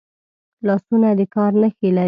[0.67, 1.99] لاسونه د کار نښې لري